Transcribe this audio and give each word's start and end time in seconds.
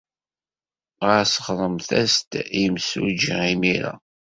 Ɣas 1.07 1.33
ɣremt-as-d 1.47 2.31
i 2.41 2.43
yemsujji 2.61 3.37
imir-a. 3.53 3.93